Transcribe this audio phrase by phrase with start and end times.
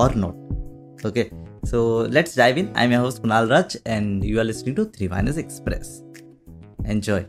[0.00, 0.36] or not.
[1.08, 1.30] Okay.
[1.70, 1.78] So
[2.16, 2.72] let's dive in.
[2.74, 6.02] I'm your host Kunal Raj and you are listening to Three Minus Express.
[6.84, 7.20] Enjoy.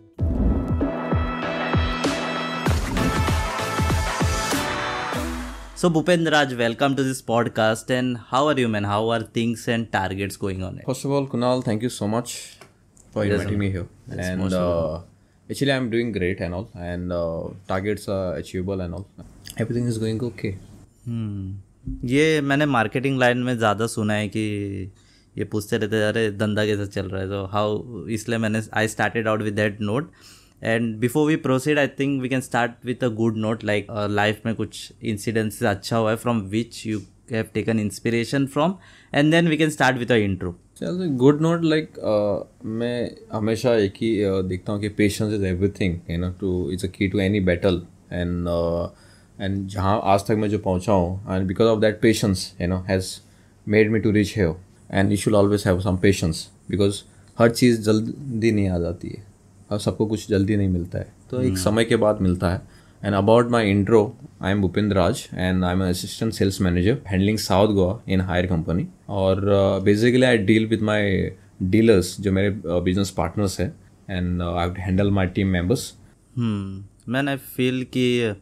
[5.81, 7.89] So Bhupendra Raj, welcome to this podcast.
[7.89, 8.85] And how are you, man?
[8.85, 10.79] How are things and targets going on?
[10.85, 12.35] First of all, Kunal, thank you so much
[13.11, 13.87] for inviting me here.
[14.09, 15.01] And uh,
[15.49, 19.07] actually, I'm doing great and all, and uh, targets are achievable and all.
[19.57, 20.57] Everything is going okay.
[21.05, 21.51] Hmm.
[21.85, 24.41] ये मैंने marketing line में ज़्यादा सुना है कि
[25.37, 27.27] ये पूछते रहते अरे धंधा कैसा चल रहा है?
[27.29, 30.11] तो हाउ इसलिए मैंने I started out with that note
[30.63, 34.41] and before we proceed I think we can start with a good note like life
[34.45, 36.99] में कुछ इंसिडेंट्स अच्छा हुआ है from which you
[37.31, 38.75] have taken inspiration from
[39.13, 41.93] and then we can start with a intro चल good note like
[42.65, 46.85] मैं हमेशा एक ही uh, देखता हूँ कि patience is everything you know to it's
[46.85, 48.47] a key to any battle and
[49.41, 52.77] and जहाँ आज तक मैं जो पहुँचा हूँ and because of that patience you know
[52.89, 53.07] has
[53.67, 54.55] made me to reach here
[54.91, 57.01] and you should always have some patience because
[57.39, 59.23] हर चीज़ जल्दी नहीं आ जाती है।
[59.71, 62.61] और सबको कुछ जल्दी नहीं मिलता है। तो एक समय के बाद मिलता है।
[63.05, 64.01] And about my intro
[64.41, 68.45] I am Bhupendra Raj and I am assistant sales manager handling south Goa in Haier
[68.45, 69.41] company और
[69.83, 71.31] basically I deal with my
[71.63, 73.73] dealers जो मेरे बिज़नेस पार्टनर्स है।
[74.09, 75.93] And I handle my team members
[76.37, 78.33] man I feel feel कि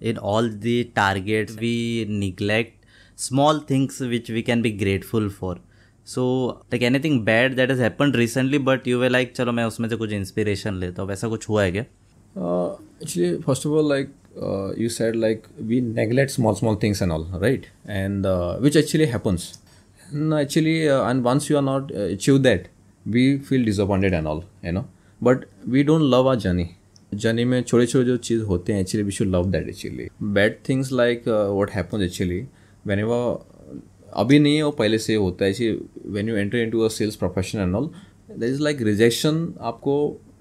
[0.00, 2.84] in all the targets we neglect
[3.16, 5.56] small things which we can be grateful for.
[6.04, 9.88] So like anything bad that has happened recently, but you were like चलो मैं उसमें
[9.88, 11.84] से कुछ inspiration लेता हूँ वैसा कुछ हुआ है क्या?
[12.36, 14.10] Uh, actually, first of all, like
[14.42, 17.66] uh, you said, like we neglect small, small things and all, right?
[17.86, 19.58] And uh, which actually happens.
[20.12, 22.68] And actually, uh, and once you are not uh, achieve that,
[23.06, 24.86] we feel disappointed and all, you know.
[27.14, 30.58] Journey में छोटे छोटे जो चीज़ होते हैं actually we should love that actually bad
[30.68, 32.40] things like what happens actually
[32.86, 33.04] when
[34.12, 35.50] अभी नहीं है, वो पहले से होता है
[36.06, 37.90] when you enter into a sales profession and all
[38.30, 39.94] that is like rejection आपको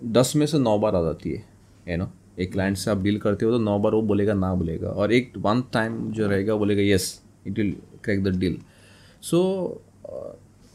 [0.06, 1.44] दस में से नौ बार आ जाती है
[1.90, 4.54] यू नो एक क्लाइंट से आप डील करते हो तो नौ बार वो बोलेगा, ना
[4.56, 8.58] बोलेगा। और एक वन टाइम जो रहेगा बोलेगा yes it will crack the deal
[9.22, 9.40] so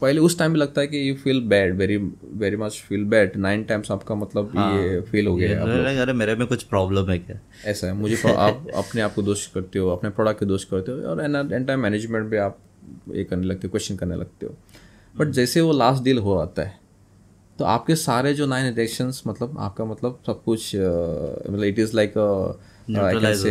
[0.03, 1.97] पहले उस टाइम भी लगता है कि you feel bad very
[2.37, 6.13] very much feel bad nine times आपका मतलब हाँ, ये फील हो गया है अरे
[6.13, 7.39] मेरे में कुछ प्रॉब्लम है क्या?
[7.65, 10.91] ऐसा है। मुझे आप अपने आप को दोष करते हो अपने प्रोडक्ट के दोष करते
[10.91, 12.57] हो और एंड टाइम मैनेजमेंट पे आप
[13.15, 14.55] ये करने लगते हो क्वेश्चन करने लगते हो।
[15.17, 16.79] बट जैसे वो लास्ट डील हो आता है
[17.59, 22.13] तो आपके सारे जो नाइन रिजेक्शंस मतलब आपका मतलब सब कुछ मतलब इट इज़ लाइक
[22.89, 23.41] न्यूट्रलाइज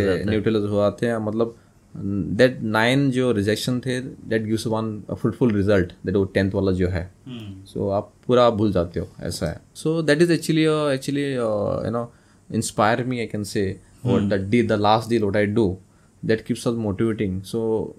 [0.70, 1.54] हो जाते हैं। मतलब
[1.97, 6.88] दैट नाइन जो रिजेक्शन थे that gives one fruitful result that वो टेंथ वाला जो
[6.88, 7.86] है। So hmm.
[7.86, 10.64] so, आप पूरा भूल जाते हो ऐसा है। So that is actually
[10.94, 12.12] actually you know
[12.50, 15.76] inspire me I can say और the the the last deal what I do
[16.22, 17.94] that keeps us motivating so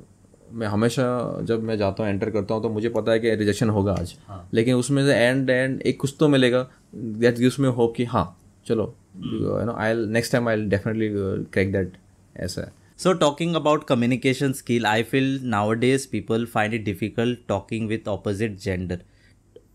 [0.52, 1.06] मैं हमेशा
[1.44, 4.14] जब मैं जाता हूँ एंटर करता हूँ तो मुझे पता है कि रिजेक्शन होगा आज।
[4.28, 4.50] हाँ.
[4.54, 8.26] लेकिन उसमें से एंड एंड एक कुछ तो मिलेगा दैट गिव्स में होप कि हाँ
[8.66, 11.10] चलो you know I next time I definitely
[11.54, 11.94] crack that
[12.38, 17.87] ऐसा है। So talking about communication skill, I feel nowadays people find it difficult talking
[17.87, 19.01] with opposite gender.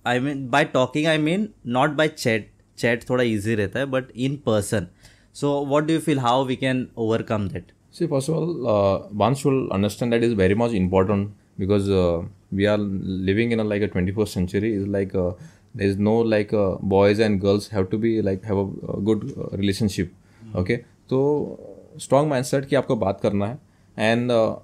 [0.06, 2.50] I mean by talking I mean not by chat.
[2.75, 4.88] Chat थोड़ा easy रहता है but in person.
[5.31, 7.72] So what do you feel how we can overcome that?
[7.91, 12.24] See, first of all, uh, one should understand that is very much important because uh,
[12.52, 14.74] we are living in a like a 21st century.
[14.74, 15.31] Is like uh,
[15.75, 19.02] there is no like uh, boys and girls have to be like have a, a
[19.02, 20.12] good uh, relationship.
[20.56, 21.66] Okay, तो
[21.98, 23.59] strong mindset कि आपको बात करना है।
[23.98, 24.54] And uh,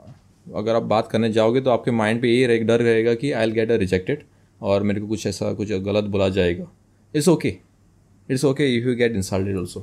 [0.55, 3.47] अगर आप बात करने जाओगे तो आपके माइंड पे ये रहे- डर रहेगा कि I
[3.47, 4.23] will get a rejected
[4.63, 6.67] और मेरे को कुछ ऐसा कुछ गलत बोला जाएगा।
[7.15, 7.57] It's okay
[8.31, 9.81] it's okay if you get insulted also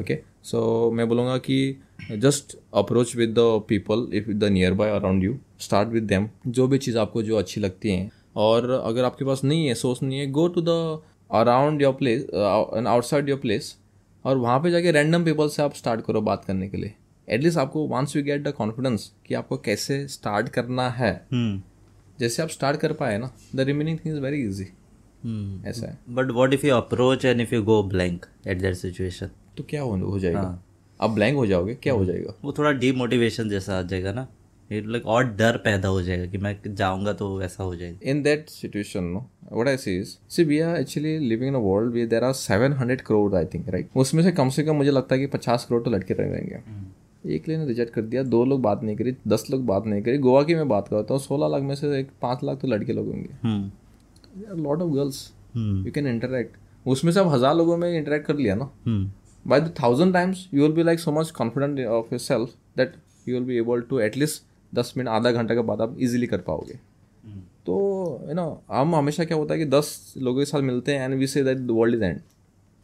[0.00, 1.76] okay so मैं बोलूँगा कि
[2.12, 6.78] just approach with the people if the nearby around you start with them जो भी
[6.78, 10.30] चीज़ आपको जो अच्छी लगती हैं। और अगर आपके पास नहीं है सोर्स नहीं है
[10.30, 10.68] go to the
[11.32, 12.22] around your place
[12.76, 13.76] and outside your place
[14.26, 16.94] और वहाँ पे जाके रैंडम पीपल से आप स्टार्ट करो बात करने के लिए।
[17.30, 21.68] एटलीस्ट आपको once you get the confidence कि आपको कैसे स्टार्ट करना है। Hmm.
[22.20, 25.68] जैसे आप स्टार्ट कर पाए ना the remaining thing is very easy Hmm.
[25.68, 29.28] ऐसा है। But what if you approach and if you go blank at that situation?
[29.56, 30.62] तो क्या हो, हो जाएगा?
[31.00, 32.34] आप ब्लैंक हो जाओगे क्या हो जाएगा?
[32.44, 34.28] वो थोड़ा डीमोटिवेशन जैसा आ जाएगा ना।
[34.70, 38.48] लाइक और डर पैदा हो जाएगा कि मैं जाऊँगा तो वैसा हो जाएगा। In that
[38.50, 42.08] situation no what I see is see we are actually living in a world where
[42.08, 45.20] there are 700 crore I think right उसमें से कम से कम मुझे लगता है
[45.20, 47.30] कि 50 करोड़ तो लटके रह जाएँगे। hmm.
[47.30, 50.18] एक लिए रिजेक्ट कर दिया दो लोग बात नहीं करी दस लोग बात नहीं करी।
[50.18, 52.92] गोवा की मैं बात करता हूँ सोलह लाख में से एक पाँच लाख तो लड़के
[52.92, 55.22] लोग होंगे। Lot of girls
[55.56, 58.70] you can interact उसमें से अब हज़ार लोगों में इंटरेक्ट कर लिया ना
[59.44, 62.92] by the thousand times you will be like so much confident of yourself that
[63.28, 64.42] you will be able to at least
[64.78, 66.78] दस मिनट आधा घंटे के बाद आप इजीली कर पाओगे।
[67.66, 67.76] तो
[68.28, 71.14] यू नो हम हमेशा क्या होता है कि दस लोगों के साथ मिलते हैं and
[71.18, 72.20] we say that world is end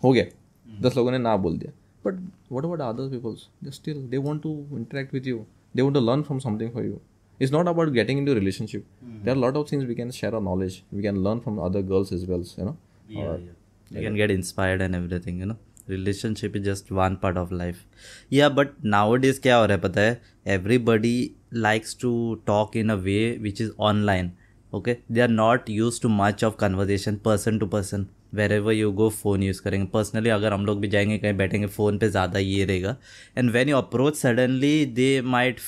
[0.02, 0.24] हो गया।
[0.66, 1.72] दस लोगों ने ना बोल दिया।
[2.04, 2.14] But
[2.52, 5.44] what about other peoples still they want to interact with you
[5.74, 7.00] they want to learn from something for you
[7.40, 8.86] is not about getting into relationship
[9.24, 11.82] they are lot of things we can share our knowledge we can learn from other
[11.82, 12.76] girls is wells है no
[13.10, 15.56] you can get inspired and everything no
[15.90, 17.84] relationship is just one part of life
[18.32, 20.20] या but nowadays क्या हो रहा है पता है?
[20.46, 24.32] Everybody likes to talk in a way which is online,
[24.72, 25.00] okay?
[25.10, 28.08] They are not used to much of conversation, person to person.
[28.32, 31.98] Wherever you go phone use करेंगे। Personally अगर हम लोग भी जाएँगे, कहीं बैठेंगे फ़ोन
[31.98, 32.96] पे ज़्यादा ये रहेगा।
[33.38, 35.60] And when you approach suddenly they might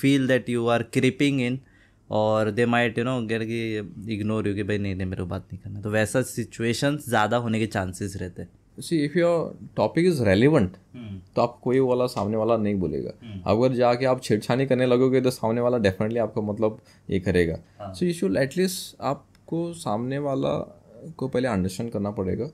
[0.00, 1.58] feel that you are creeping in
[2.10, 5.28] और they might you know get कि इग्नोर यू कि भाई नहीं नहीं, मेरे को
[5.28, 9.58] बात नहीं करना। तो वैसा सिचुएशन ज़्यादा होने के चांसेस रहते हैं। See if your
[9.76, 10.76] topic is relevant
[11.36, 13.10] तो आप कोई वाला सामने वाला नहीं बोलेगा।
[13.46, 18.06] अगर जाके आप छेड़छानी करने लगोगे तो सामने वाला डेफिनेटली आपको मतलब ये करेगा। सो
[18.06, 20.58] यू शुड एटलीस्ट आपको सामने वाला
[21.18, 22.50] को पहले अंडरस्टैंड करना पड़ेगा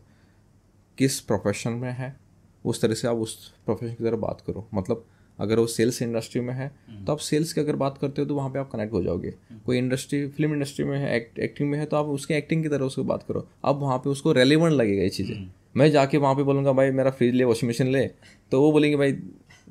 [0.99, 2.15] किस प्रोफेशन में है।
[2.65, 3.37] उस तरह से आप उस
[3.67, 5.05] प्रोफेशन की तरह बात करो। मतलब
[5.39, 6.69] अगर वो सेल्स इंडस्ट्री में है
[7.07, 9.33] तो आप सेल्स की अगर बात करते हो तो वहाँ पे आप कनेक्ट हो जाओगे।
[9.67, 12.69] कोई इंडस्ट्री फ़िल्म इंडस्ट्री में है एक्ट, एक्टिंग में है तो आप उसके एक्टिंग की
[12.69, 16.35] तरह उसको बात करो। अब वहाँ पे उसको रेलिवेंट लगेगा ये चीज़ें। मैं जाके वहाँ
[16.35, 18.07] पे बोलूँगा भाई मेरा फ्रिज ले वॉशिंग मशीन ले।
[18.53, 19.13] तो वो बोलेंगे भाई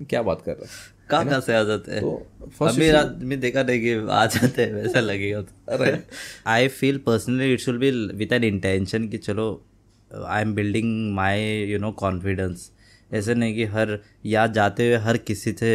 [0.02, 0.96] क्या बात कर रहा है?
[1.10, 2.02] कहाँ कहाँ से आ जाते हैं?
[2.02, 5.98] तो अभी रात में देखा नहीं कि आ जाते हैं वैसा लगेगा तो।
[6.48, 9.48] I feel personally it should be with an intention कि चलो
[10.12, 12.70] I am building my you know confidence
[13.12, 15.70] ऐसे नहीं कि हर याद जाते हुए हर किसी से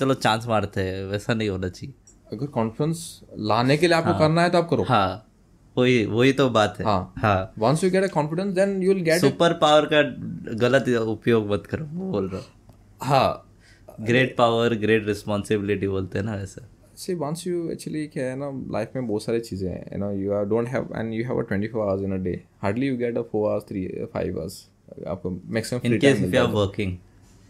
[0.00, 1.94] चलो चांस मारते हैं। वैसा नहीं होना चाहिए।
[2.32, 3.20] अगर कॉन्फिडेंस
[3.50, 5.28] लाने के लिए आपको हाँ, करना है तो आप करो। हाँ।
[5.76, 9.02] वही वही तो बात है। हाँ। हाँ। Once you get a confidence then you will
[9.04, 10.02] get super power का
[10.66, 13.48] गलत उपयोग मत करो वो बोल रहा हाँ।
[14.00, 18.50] ग्रेट पावर ग्रेट रिस्पॉन्सिबिलिटी बोलते हैं ना वैसा। सी वंस यू एक्चुअली क्या है ना
[18.72, 21.38] लाइफ में बहुत सारी चीज़ें हैं you know you are don't have and you have
[21.38, 22.32] a twenty four hours in a day
[22.62, 24.66] hardly you get a four hours three five hours
[25.08, 26.96] आपको maximum in case if you are working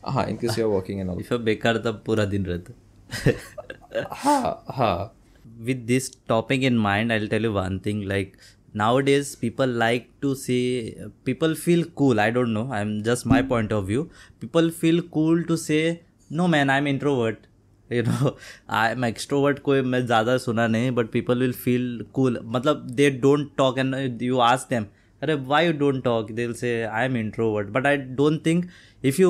[0.07, 4.05] हाँ। In case you are working and all if you बेकार तब पूरा दिन रहता
[4.11, 5.15] हाँ हाँ।
[5.59, 8.37] With this topic in mind i'll tell you one thing like
[8.75, 13.73] nowadays people like to say people feel cool i don't know i'm just my point
[13.73, 14.11] of view
[14.41, 17.47] people feel cool to say no man i'm introvert
[17.91, 18.37] you know
[18.69, 21.87] i'm extrovert कोई मैं ज़्यादा सुना नहीं but people will feel
[22.19, 24.87] cool मतलब they don't talk and you ask them
[25.23, 28.69] अरे why you don't talk they'll say i'm introvert but i don't think
[29.11, 29.29] if you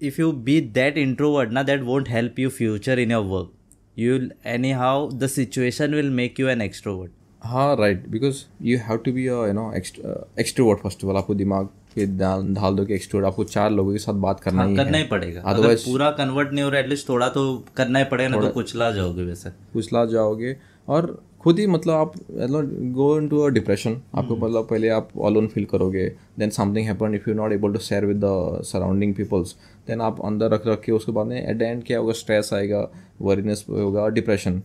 [0.00, 3.57] if you be that introvert now that won't help you future in your work
[3.98, 7.14] you'll anyhow the situation will make you an extrovert.
[7.42, 11.66] हाँ right because you have to be you know extrovert first of all आपको दिमाग
[11.94, 12.06] पे
[12.54, 15.08] ढाल दो कि extrovert आपको चार लोगों के साथ बात करना ही करना है। ही
[15.08, 17.42] पड़ेगा। अगर पूरा कन्वर्ट नहीं हो रहा एटलीस्ट थोड़ा तो
[17.76, 20.56] करना ही पड़ेगा ना तो कुचला जाओगे वैसे। कुचला जाओगे।
[20.88, 25.08] और खुद ही मतलब आप मतलब go into a depression आपको मतलब पहले आप
[25.26, 26.06] अलोन फील करोगे।
[26.38, 29.54] Then something happen if you not able to share with the surrounding peoples
[29.88, 32.50] then आप अंदर रख रख के उसके बाद में एट द एंड क्या होगा स्ट्रेस
[32.54, 32.88] आएगा।
[33.20, 34.62] वरीनेस होगा और डिप्रेशन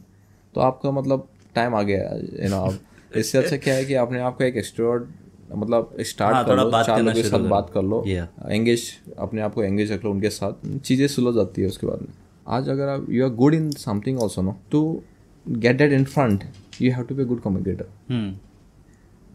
[0.55, 2.10] तो आपका मतलब टाइम आ गया
[2.43, 5.07] यू नो आप इससे अच्छा क्या है कि आपने आपको एक एक्सट्रोवर्ट
[5.55, 8.83] मतलब स्टार्ट कर लो चार लोगों के साथ बात कर लो एंगेज
[9.17, 12.13] अपने आप को एंगेज रख लो उनके साथ चीज़ें सुलझ जाती है उसके बाद में।
[12.48, 14.81] आज अगर आप you are good in something also know to
[15.45, 16.43] get that in front
[16.81, 17.86] you have to be good communicator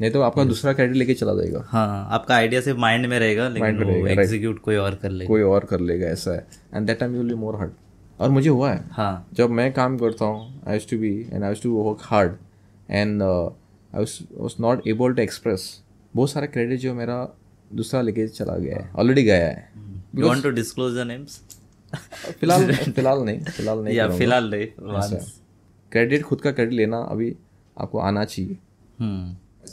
[0.01, 3.49] नहीं तो आपका दूसरा क्रेडिट लेके चला जाएगा। हाँ आपका आइडिया सिर्फ़ माइंड में रहेगा
[3.49, 6.99] लेकिन वो एग्जीक्यूट कोई और कर लेगा। कोई और कर लेगा ऐसा है। And that
[6.99, 7.73] time you will be more hard
[8.21, 11.55] और मुझे हुआ है। हाँ। जब मैं काम करता हूँ I to be and I
[11.63, 12.37] to work hard
[12.91, 15.69] and I was not able to express
[16.15, 17.17] बहुत सारा क्रेडिट जो मेरा
[17.71, 19.71] दूसरा लेके चला गया है ऑलरेडी गया है।
[20.17, 21.41] Want to disclose the names
[22.41, 25.19] फ़िलहाल फ़िलहाल नहीं फ़िलहाल नहीं या फ़िलहाल नहीं
[25.93, 27.35] क्रेडिट खुद का क्रेडिट लेना अभी
[27.77, 28.57] आपको आना चाहिए।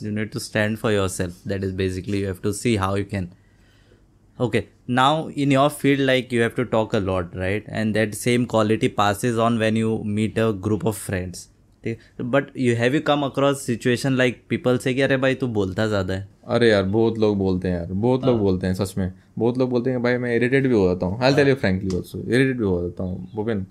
[0.04, 1.36] You need to stand for yourself.
[1.50, 3.28] That is basically you have to see how you can
[4.40, 7.68] okay now in your field like you have to talk a lot right?
[7.82, 11.50] And that same quality passes on when you meet a group of friends.
[12.22, 15.86] But you have you come across situation like people से कि अरे भाई तू बोलता
[15.88, 16.28] ज़्यादा है.
[16.48, 19.70] अरे यार बहुत लोग बोलते हैं यार बहुत लोग बोलते हैं सच में। बहुत लोग
[19.70, 21.20] बोलते हैं भाई मैं इरिटेट भी हो जाता हूँ.
[21.24, 23.66] I tell you frankly also irritate भी हो जाता हूँ। Bhupen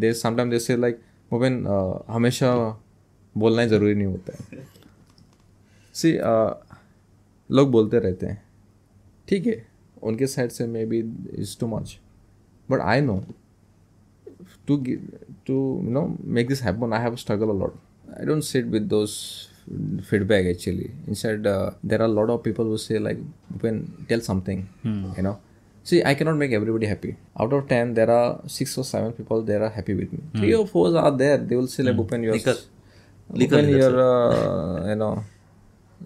[0.00, 0.98] they sometime they say like
[1.30, 2.52] Bhupen uh, हमेशा
[3.34, 4.66] बोलना ही ज़रूरी नहीं होता है.
[5.94, 6.12] सी
[7.50, 8.42] लोग बोलते रहते हैं।
[9.28, 9.64] ठीक है?
[10.09, 10.99] उनके साइड से maybe
[11.39, 11.97] is too much
[12.71, 13.21] but I know
[14.69, 14.99] to gi-
[15.47, 15.53] to
[15.85, 16.03] you know
[16.37, 17.73] make this happen i have struggled a lot
[18.21, 19.13] i don't sit with those
[20.09, 23.19] feedback actually instead uh, there are a lot of people who say like
[23.63, 23.79] when
[24.11, 24.61] tell something
[25.17, 25.35] you know
[25.91, 27.11] see i cannot make everybody happy
[27.43, 28.27] out of 10 there are
[28.57, 31.55] six or seven people that are happy with me three or four are there they
[31.61, 32.59] will say like Bhupen, you're Nikal.
[33.41, 35.13] Bhupen, you're uh, you know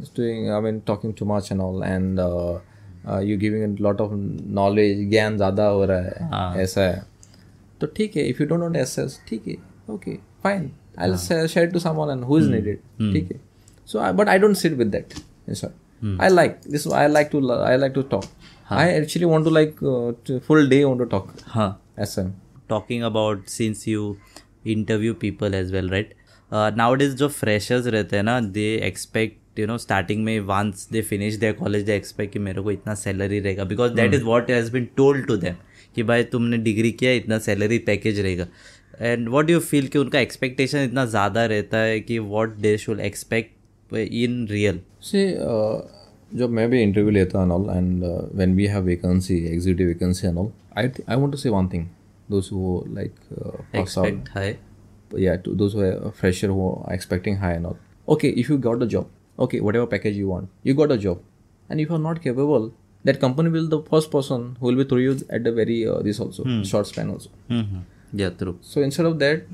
[0.06, 2.56] is doing i mean talking too much and all and uh,
[3.41, 4.11] giving a lot of
[4.59, 7.03] knowledge ज्ञान ज़्यादा हो रहा है ऐसा है।
[7.81, 9.57] तो ठीक है if you don't not assess ठीक है
[9.95, 11.17] okay fine I
[11.49, 12.79] share to someone and who is needed
[13.13, 13.41] ठीक है।
[13.87, 15.15] So but I don't sit with that
[16.21, 18.25] I like this I like to I like to talk
[18.73, 22.33] I actually want to like full day want to talk हाँ। ऐसा
[22.71, 24.03] talking about since you
[24.73, 26.11] interview people as well right?
[26.51, 31.03] Uh, nowadays जो freshers रहते हैं ना they expect you know starting में once they
[31.03, 34.51] finish their college they expect कि मेरे को इतना सैलरी रहेगा। Because that is what
[34.51, 35.55] has been told to them
[35.97, 38.47] कि भाई तुमने डिग्री किया इतना सैलरी पैकेज रहेगा।
[39.01, 43.01] एंड वॉट यू फील कि उनका एक्सपेक्टेशन इतना ज़्यादा रहता है कि what they should
[43.01, 45.27] expect in real see
[46.39, 48.05] जब मैं भी इंटरव्यू लेता all and
[48.39, 51.87] when we have vacancy executive vacancy and all I I want to say one thing
[52.31, 52.51] those
[52.89, 53.15] like
[54.37, 54.55] high
[55.19, 55.69] या to
[56.11, 57.75] fresher who expecting high and all
[58.09, 59.11] okay if you got a job
[59.47, 61.21] okay whatever package you want you got a job.
[61.69, 62.73] And if you're not capable
[63.05, 66.01] that company will the first person who will be through you at the very uh,
[66.01, 66.63] this also hmm.
[66.63, 67.31] short span also.
[67.49, 67.81] Mm-hmm.
[68.13, 68.59] yeah true.
[68.61, 69.47] So instead of that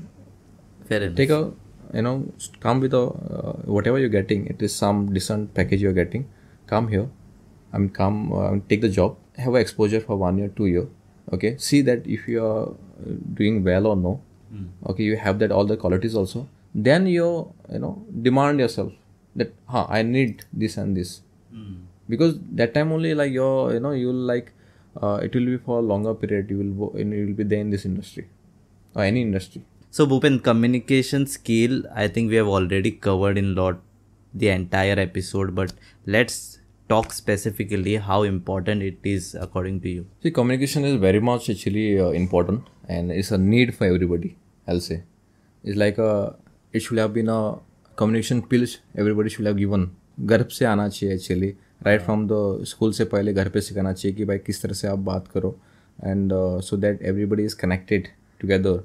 [0.89, 1.15] fair enough.
[1.15, 1.51] take a
[1.93, 2.15] you know
[2.59, 6.27] come with a uh, whatever you're getting it is some decent package you're getting
[6.67, 7.07] come here.
[7.73, 10.87] I mean come uh, take the job have an exposure for one year two year
[11.33, 11.55] okay?
[11.57, 14.21] See that if you are uh, doing well or no
[14.53, 14.67] mm.
[14.87, 15.03] okay?
[15.03, 16.47] You have that all the qualities also.
[16.73, 18.93] Then you you know demand yourself
[19.37, 21.11] that huh, i need this and this
[22.09, 24.51] because that time only like you're you know you'll like
[25.01, 27.59] uh, it will be for a longer period you will and you will be there
[27.59, 28.27] in this industry
[28.95, 29.63] or any industry
[29.97, 33.77] So Bhupen, communication skill, I think we have already covered in lot
[34.41, 35.71] the entire episode, but
[36.15, 36.59] let's
[36.93, 40.03] talk specifically how important it is according to you.
[40.25, 44.31] See, communication is very much actually uh, important and it's a need for everybody,
[44.67, 44.99] I'll say.
[45.63, 46.35] It's like a,
[46.73, 47.55] it should have been a
[48.01, 49.89] communication pills everybody should have given
[50.19, 51.47] घर से आना चाहिए actually
[51.85, 54.87] right from the school से पहले घर पे सिखाना चाहिए कि भाई किस तरह से
[54.87, 55.55] आप बात करो.
[56.05, 58.07] And so that everybody is connected
[58.41, 58.83] together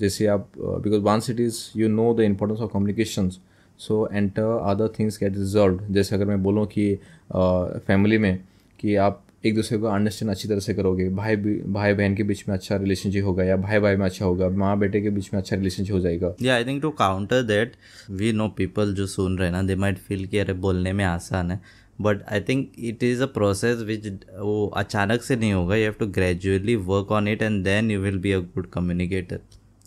[0.00, 3.30] जैसे आप because once it is you know the importance of communication
[3.78, 6.94] so enter other things get resolve जैसे अगर मैं बोलूँ कि
[7.32, 8.44] फैमिली uh, में
[8.80, 12.44] कि आप एक दूसरे को अंडरस्टैंड अच्छी तरह से करोगे। भाई भाई बहन के बीच
[12.48, 15.40] में अच्छा रिलेशनशिप होगा या भाई भाई में अच्छा होगा माँ बेटे के बीच में
[15.40, 17.72] अच्छा रिलेशनशिप हो जाएगा। Yeah, I think to counter that
[18.10, 21.04] we know people जो सुन रहे हैं ना दे माइट फील कि अरे बोलने में
[21.04, 21.60] आसान है।
[22.00, 24.06] But I think it is a process which
[24.38, 28.00] वो अचानक से नहीं होगा you have to gradually work on it and then you
[28.00, 29.40] will be a good communicator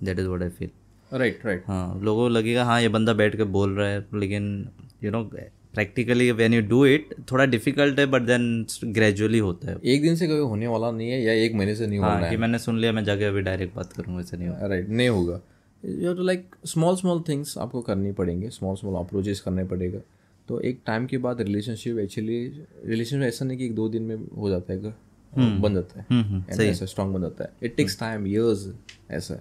[0.03, 0.69] that is what I feel
[1.11, 4.67] right right हाँ लोगों को लगेगा हाँ ये बंदा बैठ के बोल रहा है लेकिन
[5.03, 5.23] you know
[5.73, 10.15] practically when you do it थोड़ा डिफ़िकल्ट है बट देन ग्रेजुअली होता है। एक दिन
[10.15, 12.37] से कभी होने वाला नहीं है या एक महीने से नहीं होना हाँ है। कि
[12.37, 15.41] मैंने सुन लिया मैं जाके अभी डायरेक्ट बात करूँगा ऐसा नहीं होगा। राइट नहीं होगा।
[15.83, 19.99] You to like small small things आपको करनी पड़ेंगे स्मॉल स्मॉल अप्रोचेस करने पड़ेगा।
[20.47, 22.39] तो एक टाइम के बाद रिलेशनशिप एक्चुअली
[22.85, 24.95] रिलेशनशिप ऐसा नहीं कि एक दो दिन में हो जाता है
[25.61, 28.69] बन जाता है। And ऐसा स्ट्रॉन्ग बन जाता है। इट टेक्स टाइम ईयर्स
[29.11, 29.35] ऐसा।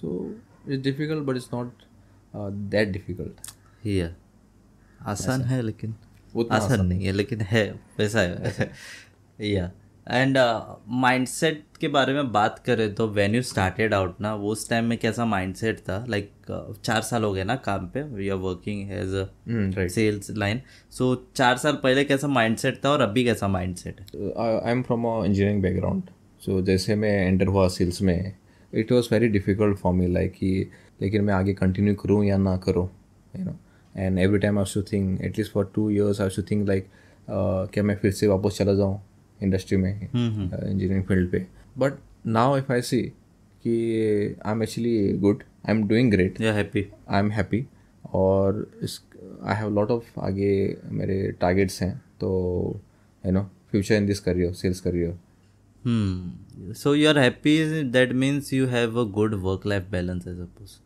[0.00, 0.34] So
[0.68, 1.72] it's difficult but it's not
[2.70, 3.46] that difficult
[5.06, 5.94] आसान है लेकिन
[6.50, 8.70] आसान नहीं है लेकिन है वैसा है
[9.40, 9.70] या
[10.06, 10.38] एंड
[11.02, 14.84] माइंडसेट के बारे में बात करें तो व्हेन यू स्टार्टेड आउट ना वो उस टाइम
[14.84, 16.04] में कैसा माइंडसेट था?
[16.08, 16.30] लाइक
[16.84, 21.14] चार साल हो गए ना काम पे we are working as a sales line so
[21.36, 24.06] चार साल पहले कैसा माइंडसेट था और अभी कैसा माइंडसेट है?
[24.38, 26.02] I am from a engineering background
[26.40, 28.34] so जैसे मैं एंटर हुआ सेल्स में
[28.72, 30.70] it was very difficult for me like कि
[31.02, 32.88] लेकिन मैं आगे कंटिन्यू करूँ या ना करूँ
[33.38, 33.56] you know
[33.96, 36.88] and every time I should think at least for two years I should think like
[37.30, 39.00] क्या मैं फिर से वापस चला जाऊँ
[39.40, 41.46] इंडस्ट्री में इंजीनियरिंग फ़ील्ड पे
[41.78, 43.02] but now if I see
[43.64, 43.74] कि
[44.46, 47.64] I am actually good I am doing great या हैप्पी आई एम हैप्पी
[48.14, 49.00] और इस
[49.42, 50.52] आई हैव लॉट ऑफ़ आगे
[51.00, 52.30] मेरे टारगेट्स हैं तो
[53.24, 55.18] you know future in this career sales career
[55.84, 56.74] Hmm.
[56.74, 57.82] So you are happy.
[57.84, 60.78] That means you have a good work-life balance, I suppose.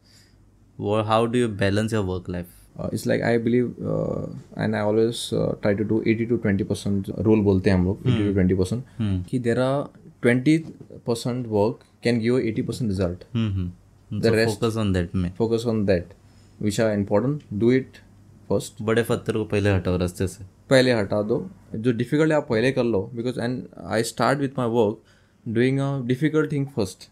[0.79, 2.55] How do you balance your work life?
[2.79, 4.27] Uh, it's like I believe uh,
[4.65, 7.85] and I always uh, try to do 80 to 20 percent rule बोलते हैं हम
[7.87, 8.95] लोग 80 to 20 percent
[9.31, 9.89] कि there are
[10.27, 10.57] 20
[11.09, 13.69] percent work can give 80 percent result Hmm.
[14.25, 16.13] the rest focus on that में focus on that
[16.67, 18.01] which are important do it
[18.51, 21.39] first बड़े पत्थर को पहले हटाओ रास्ते से पहले हटा दो
[21.75, 23.63] जो डिफ़िकल्ट है आप पहले कर लो because and
[23.95, 25.03] I start with my work
[25.55, 27.09] doing a difficult thing first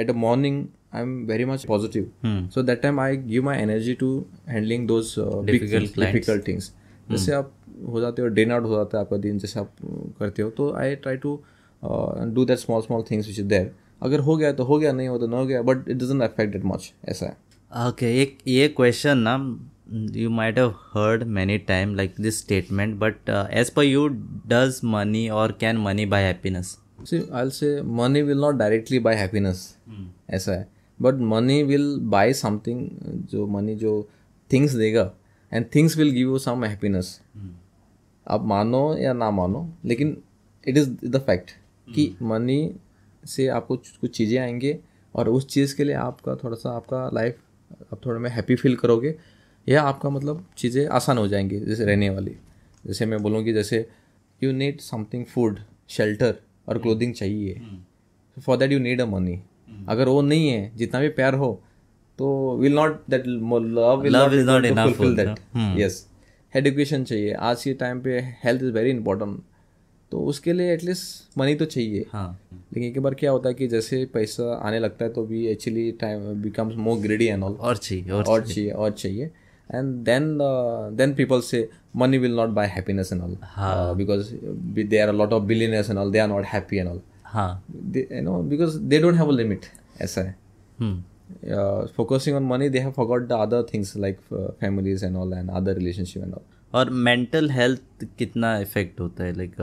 [0.00, 0.64] at a morning
[0.94, 5.14] I am very much positive so that time I give my energy to handling those
[5.18, 6.00] Difficult clients.
[6.00, 6.74] Difficult things
[7.10, 7.52] जैसे आप
[7.88, 10.50] हो जाते हो drain out हो जाता है आपका दिन जैसे आप uh, करते हो
[10.50, 11.40] तो I try to
[12.34, 15.08] do that small small things which is there अगर हो गया तो हो गया नहीं
[15.08, 17.36] हो तो न हो गया but it doesn't affect that much ऐसा है।
[17.88, 19.60] ओके एक ये क्वेश्चन ना
[20.18, 24.08] you might have heard many time like this statement but as per you
[24.46, 27.68] does money और can money buy happiness See, I'll say
[28.00, 29.56] money will not directly buy happiness.
[30.30, 30.68] ऐसा है।
[31.02, 32.88] But money will buy something
[33.30, 34.08] जो money जो
[34.52, 35.12] things देगा
[35.52, 37.20] and things will give you some happiness
[38.26, 40.16] आप मानो या ना मानो लेकिन
[40.68, 41.50] इट इज़ द फैक्ट
[41.88, 42.74] कि मनी
[43.26, 44.78] से आपको कुछ चीज़ें आएँगे
[45.14, 47.38] और उस चीज़ के लिए आपका थोड़ा सा आपका लाइफ
[47.92, 49.14] आप थोड़ा में हैप्पी फील करोगे
[49.68, 52.36] या आपका मतलब चीज़ें आसान हो जाएँगी जैसे रहने वाली।
[52.86, 53.86] जैसे मैं बोलूँ कि जैसे
[54.42, 56.34] you need something food shelter
[56.68, 57.60] और क्लोथिंग चाहिए।
[58.36, 59.40] For that you need a money
[59.88, 61.52] अगर वो नहीं है जितना भी प्यार हो
[62.18, 66.06] तो will not that love is not not enough fulfil that yes
[66.54, 67.32] education चाहिए.
[67.32, 69.40] आज के टाइम पे हेल्थ इज़ वेरी इंपॉर्टेंट
[70.12, 72.04] तो उसके लिए एटलीस्ट मनी तो चाहिए.
[72.12, 72.38] हाँ.
[72.52, 75.90] लेकिन एक बार क्या होता है कि जैसे पैसा आने लगता है तो we actually
[76.00, 78.70] time becomes more greedy and all और चाहिए और और चाहिए.
[78.70, 79.30] और चाहिए.
[79.70, 80.36] एंड देन
[80.96, 83.36] देन पीपल से money will not buy happiness and all
[83.96, 84.34] because
[84.76, 87.00] they are lot of billionaires and all they are not happy and all
[87.32, 87.64] हाँ।
[87.96, 89.66] You know because they don't have a limit
[90.02, 90.36] ऐसा है।
[91.96, 95.74] Focusing on money they have forgot the other things like families and all and other
[95.74, 99.32] relationship and all और mental health कितना effect होता है?
[99.36, 99.60] Like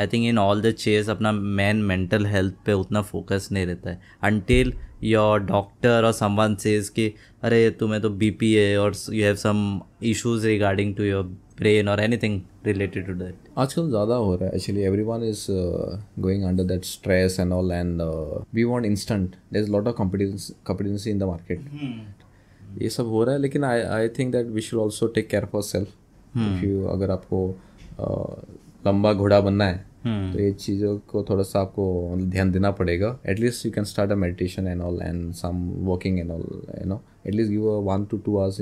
[0.00, 3.90] I think in all the chase अपना man mental health पे उतना focus नहीं रहता
[3.90, 4.72] है। अनटिल
[5.04, 9.80] योर डॉक्टर और समवन सेज कि अरे तुम्हें तो बीपी है और you have some
[10.02, 11.24] issues regarding to your
[11.62, 15.46] brain और एनीथिंग रिलेटेड टू दैट आजकल ज़्यादा हो रहा है। Actually everyone is
[16.20, 18.02] going under that stress and all and
[18.54, 23.34] we want instant there is lot of competency in the market ये सब हो रहा
[23.34, 27.10] है लेकिन I I think that we should also take care for self you अगर
[27.10, 27.46] आपको
[28.00, 33.18] uh, लंबा घोड़ा बनना है तो ये चीज़ों को थोड़ा सा आपको ध्यान देना पड़ेगा।
[33.26, 36.46] At least you can start a meditation and all and some walking and all
[36.80, 38.60] you know at least give one two two hours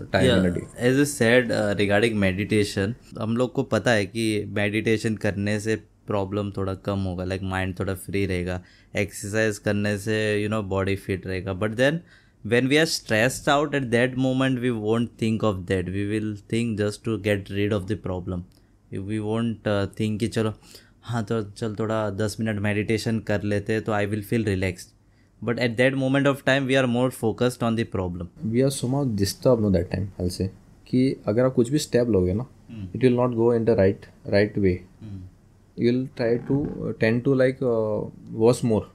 [0.00, 6.50] as a said regarding meditation हम लोग को पता है कि मेडिटेशन करने से प्रॉब्लम
[6.56, 8.60] थोड़ा कम होगा लाइक माइंड थोड़ा फ्री रहेगा
[8.96, 12.00] एक्सरसाइज करने से यू नो बॉडी फिट रहेगा। But then
[12.44, 15.88] when we are stressed out at that moment we won't think of that.
[15.88, 18.44] We will think just to get rid of the problem
[18.92, 19.68] we won't
[20.00, 20.54] think कि चलो
[21.02, 24.97] हाँ तो चल थोड़ा दस minute meditation कर लेते तो I will feel relaxed
[25.43, 28.69] but at that moment of time we are more focused on the problem we are
[28.69, 30.49] so much disturb no that time हल से
[30.87, 32.47] कि अगर आप कुछ भी स्टेप लोगे ना
[32.95, 34.71] it will not go in the right right way
[35.03, 38.91] you will try to tend to like worse more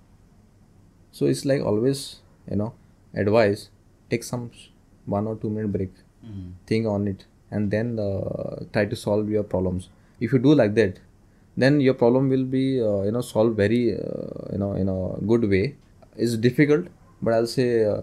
[1.19, 2.05] so it's like always
[2.51, 2.73] you know
[3.15, 3.61] advice
[4.11, 4.51] take some
[5.07, 5.93] one or two minute break
[6.67, 9.89] think on it and then uh, try to solve your problems
[10.21, 10.99] if you do like that
[11.57, 14.99] then your problem will be uh, you know solved very uh, you know in a
[15.33, 15.65] good way
[16.18, 16.88] It's difficult
[17.22, 18.02] but i'll say uh,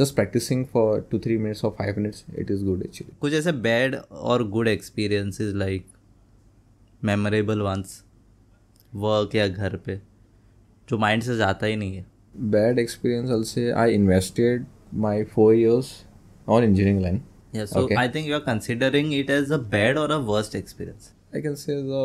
[0.00, 3.52] just practicing for two three minutes or five minutes it is good actually कुछ ऐसे
[3.68, 5.86] bad और good experiences like
[7.04, 8.02] memorable ones
[9.06, 10.00] work या घर पे
[10.88, 12.06] जो mind से जाता ही नहीं है
[12.50, 14.66] bad experience i'll say i invested
[15.04, 15.88] my four years
[16.56, 17.20] on engineering line
[17.52, 17.96] Yeah, so Okay.
[17.96, 21.12] I think you are considering it as a bad or a worst experience.
[21.32, 22.02] I can say the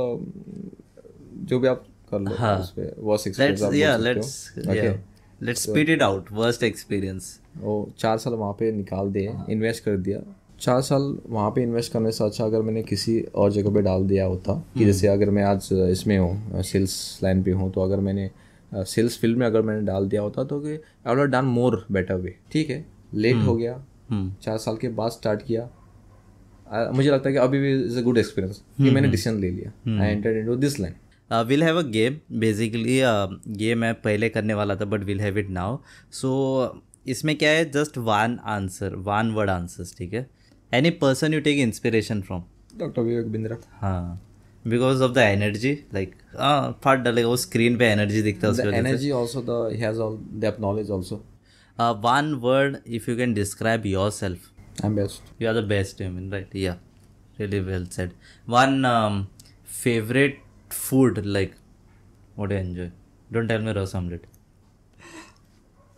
[1.50, 2.58] जो भी आप कर लो हाँ.
[2.60, 4.93] उस पे worst experience Let's आप yeah, let's सकते yeah,
[5.47, 6.29] Let's spit it out.
[6.36, 7.25] Worst experience.
[7.62, 10.19] वो चार साल वहाँ पे निकाल दिए इन्वेस्ट कर दिया।
[10.62, 14.06] चार साल वहाँ पे इन्वेस्ट करने से अच्छा अगर मैंने किसी और जगह पे डाल
[14.08, 17.99] दिया होता कि जैसे अगर मैं आज इसमें हूँ सेल्स लाइन पे हूँ तो अगर
[17.99, 18.29] मैंने
[18.71, 22.15] सेल्स फ़ील्ड में अगर मैंने डाल दिया होता तो कि I would done more better
[22.15, 22.86] way ठीक है?
[23.13, 23.73] लेट हो गया।
[24.43, 25.69] चार साल के बाद स्टार्ट किया।
[26.93, 29.99] मुझे लगता है कि अभी भी इज़ अ गुड एक्सपीरियंस कि मैंने डिसीज़न ले लिया।
[30.01, 30.95] I enter into this line
[31.41, 32.98] will have a game basically
[33.63, 35.78] ये मैं पहले करने वाला था but will have it now
[36.12, 36.32] so
[37.08, 37.69] इसमें क्या है?
[37.72, 40.30] Just one answer one word answers ठीक है?
[40.74, 42.43] Any person you take inspiration from
[42.78, 44.22] doctor Vivek Bindra हाँ.
[44.67, 48.63] Because of the energy like हाँ फट डालेगा वो स्क्रीन पे एनर्जी दिखता है उसकी
[48.63, 51.19] the वजह से। energy also the he has all depth knowledge also.
[52.06, 54.50] One word if you can describe yourself
[54.86, 55.28] i'm best.
[55.41, 56.54] You are the best, I mean, right?
[56.60, 56.78] Yeah,
[57.39, 58.13] really well said.
[58.54, 59.17] One um,
[59.82, 60.39] favorite
[60.73, 61.55] food, like
[62.36, 62.89] what do you enjoy?
[63.31, 64.25] Don't tell me rose omelette.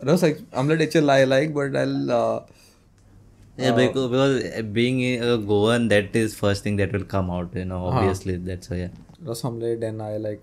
[0.02, 2.12] Roast like omelette actually I like, but I'll.
[2.20, 2.40] Uh,
[3.58, 7.54] Yeah, uh, because, because being a Goan, that is first thing that will come out.
[7.54, 8.80] You know, obviously that's why.
[8.84, 9.02] Yeah.
[9.28, 10.40] रस omelette and I like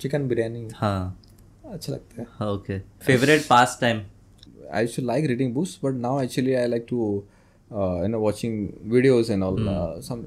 [0.00, 1.18] chicken biryani हाँ.
[1.72, 2.78] अच्छा लगता है Okay.
[3.08, 4.00] Favorite pastime.
[4.78, 7.04] I used to like reading books, but now actually I like to,
[7.82, 8.58] uh, you know, watching
[8.96, 10.26] videos and all, uh, some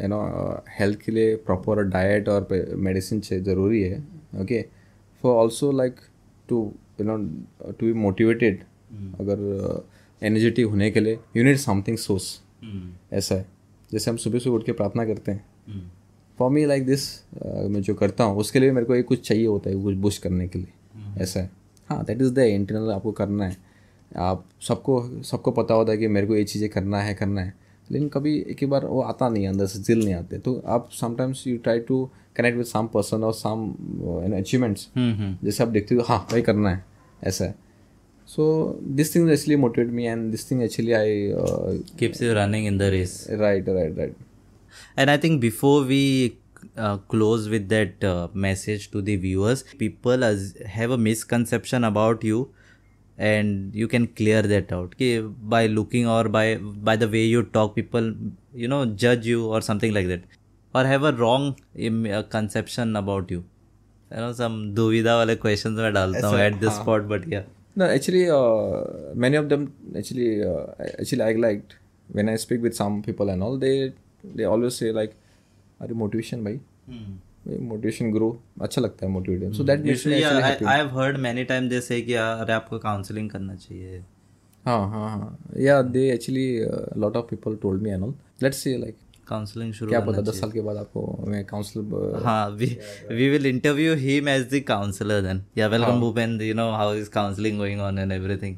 [0.00, 0.20] you know
[0.78, 3.98] health के लिए proper diet और medicine ज़रूरी है
[4.42, 4.62] okay
[5.24, 5.96] for also like
[6.48, 6.60] to
[7.00, 7.16] you know
[7.70, 8.62] to be motivated
[9.20, 9.84] अगर
[10.22, 12.40] energetic होने के लिए you need something source
[13.12, 13.46] ऐसा है।
[13.90, 15.90] जैसे हम सुबह सुबह उठ के प्रार्थना करते हैं।
[16.38, 17.04] फॉर मी लाइक दिस
[17.70, 20.18] मैं जो करता हूँ उसके लिए मेरे को एक कुछ चाहिए होता है कुछ बुश
[20.18, 21.50] करने के लिए। ऐसा है।
[21.90, 23.56] हाँ दैट इज़ द इंटरनल आपको करना है।
[24.10, 27.54] आप सबको सबको पता होता है कि मेरे को ये चीज़ें करना है करना है।
[27.92, 30.88] लेकिन कभी एक ही बार वो आता नहीं अंदर से दिल नहीं आते। तो आप
[31.00, 32.04] sometimes you try to
[32.36, 33.68] connect with some person और सम
[34.38, 36.84] अचीवमेंट्स जैसे आप देखते हो हाँ वही करना है
[37.24, 37.54] ऐसा है।
[38.28, 38.44] So
[38.82, 41.28] this thing actually motivate me and this thing actually I
[42.00, 43.18] Keeps you running in the race.
[43.40, 44.16] Right right right
[44.98, 46.36] And I think before we
[46.76, 52.24] uh, close with that uh, message to the viewers, people as, have a misconception about
[52.28, 52.40] you,
[53.17, 54.93] and you can clear that out.
[55.01, 55.07] कि
[55.53, 56.43] by looking or by
[56.89, 58.11] by the way you talk, people
[58.55, 60.21] you know judge you or something like that,
[60.75, 63.43] or have a wrong im- uh, conception about you.
[64.11, 67.47] You know some दुविधा वाले questions मैं डालता हूँ at this spot, but yeah.
[67.77, 69.65] No, actually, uh, many of them
[69.97, 70.65] actually, uh,
[70.99, 71.75] actually, I liked
[72.17, 73.57] when I speak with some people and all.
[73.65, 73.93] They
[74.39, 75.13] they always say like,
[75.81, 76.59] "अरे motivation भाई,
[77.48, 80.64] Motivation grow." अच्छा लगता है me yeah, actually I, happy.
[80.64, 84.02] I have heard many times they say कि अरे आपको counseling करना चाहिए.
[84.66, 85.38] हाँ हाँ हाँ.
[85.56, 88.14] Yeah, they actually uh, a lot of people told me and all.
[88.42, 92.58] Let's see like counselling शुरू क्या पता दस साल के बाद आपको मैं काउंसलर हाँ
[92.58, 92.66] we
[93.18, 97.08] we will interview him as the counselor then yeah welcome Bhupen you know how is
[97.08, 98.56] counseling going on and everything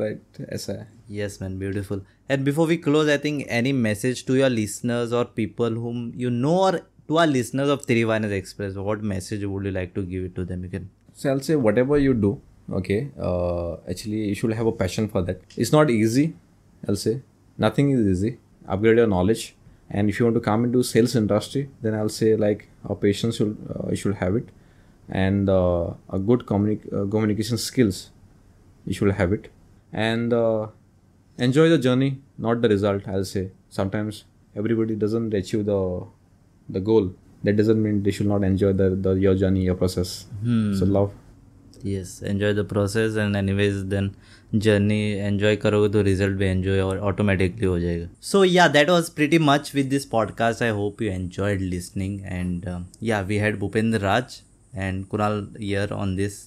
[0.00, 4.38] right ऐसा है yes man beautiful and before we close I think any message to
[4.40, 9.02] your listeners or people whom you know or to our listeners of Tirivanas Express what
[9.02, 11.98] message would you like to give it to them you can So I'll say whatever
[11.98, 12.40] you do,
[12.72, 15.40] okay, uh, actually you should have a passion for that.
[15.56, 16.34] It's not easy,
[16.88, 17.20] I'll say.
[17.58, 18.38] Nothing is easy.
[18.66, 19.54] Upgrade your knowledge.
[19.90, 23.36] And if you want to come into sales industry, then I'll say like a patience
[23.36, 24.48] should uh, you should have it,
[25.08, 28.10] and uh, a good communi- uh, communication skills,
[28.86, 29.50] you should have it,
[29.92, 30.68] and uh,
[31.38, 33.06] enjoy the journey, not the result.
[33.06, 34.24] I'll say sometimes
[34.56, 35.80] everybody doesn't achieve the
[36.68, 37.12] the goal.
[37.44, 40.26] That doesn't mean they should not enjoy the, the your journey, your process.
[40.44, 41.10] So love.
[41.90, 44.08] yes enjoy the process and anyways then
[44.64, 44.98] journey
[45.28, 49.40] enjoy करोगे तो result भी enjoy और automatically हो जाएगा so yeah that was pretty
[49.48, 54.02] much with this podcast I hope you enjoyed listening and um, yeah we had Bhupendra
[54.02, 54.36] Raj
[54.74, 56.38] and Kunal here on this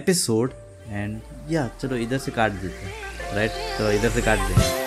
[0.00, 0.54] episode
[1.00, 1.20] and
[1.56, 4.79] yeah चलो इधर से काट देते हैं right चलो इधर से काट देंगे